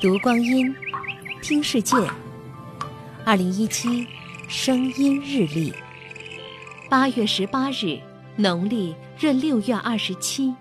[0.00, 0.72] 读光阴，
[1.42, 1.96] 听世界。
[3.24, 4.06] 二零一七
[4.46, 5.72] 声音日历，
[6.88, 7.98] 八月十八日，
[8.36, 10.54] 农历闰六月二十七。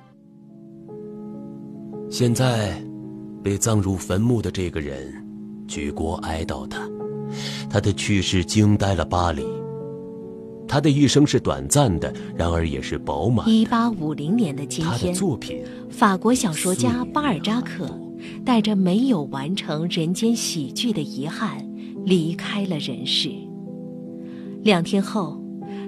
[2.09, 2.81] 现在，
[3.43, 5.13] 被葬入坟墓的这个人，
[5.67, 6.89] 举国哀悼他。
[7.69, 9.45] 他的去世惊呆了巴黎。
[10.67, 13.47] 他的一生是短暂的，然而也是饱满。
[13.47, 17.88] 一八五零年的今天，他的作品，法国小说家巴尔扎克。
[18.48, 21.58] 带着没有完成人间喜剧的遗憾，
[22.05, 23.30] 离开了人世。
[24.63, 25.38] 两天后，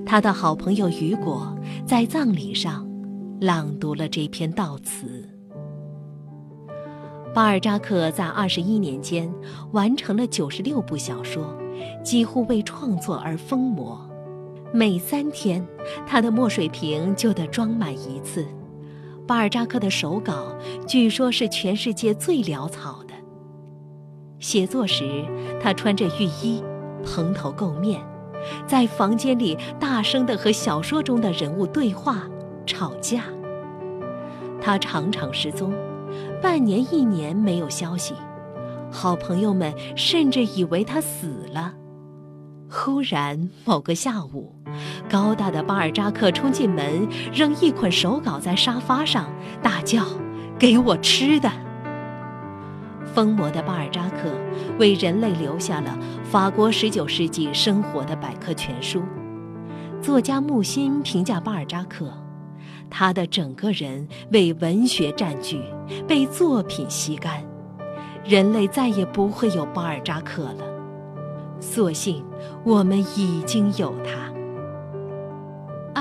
[0.05, 2.85] 他的好朋友雨果在葬礼上
[3.39, 5.25] 朗读了这篇悼词。
[7.33, 9.33] 巴尔扎克在二十一年间
[9.71, 11.57] 完成了九十六部小说，
[12.03, 14.05] 几乎为创作而疯魔。
[14.73, 15.65] 每三天，
[16.05, 18.45] 他的墨水瓶就得装满一次。
[19.29, 20.57] 巴尔扎克的手稿
[20.87, 23.13] 据说是全世界最潦草的。
[24.39, 25.23] 写作时，
[25.61, 26.63] 他穿着浴衣，
[27.05, 28.01] 蓬头垢面，
[28.65, 32.27] 在房间里大声地和小说中的人物对话、
[32.65, 33.25] 吵架。
[34.59, 35.71] 他常常失踪，
[36.41, 38.15] 半年、一年没有消息，
[38.91, 41.75] 好朋友们甚至以为他死了。
[42.67, 44.55] 忽然，某个下午，
[45.09, 49.29] 高大的巴尔扎克冲进门，扔一捆手稿在沙发上，
[49.61, 50.05] 大叫
[50.59, 51.51] ：“给我吃的！”
[53.13, 54.29] 疯魔的巴尔扎克
[54.77, 59.01] 为人类留下了法国19世纪生活的百科全书。
[59.99, 62.13] 作家木心评价巴尔扎克
[62.89, 65.59] ：“他的整个人为文学占据，
[66.07, 67.43] 被作品吸干，
[68.23, 70.63] 人类再也不会有巴尔扎克了。”
[71.59, 72.23] 所幸，
[72.63, 74.28] 我们已经有他。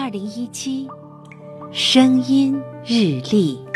[0.09, 0.89] 二零一七，
[1.70, 3.68] 声音日历。